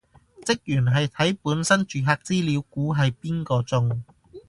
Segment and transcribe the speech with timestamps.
[0.47, 4.03] 職員係睇本身住戶資料估係邊個中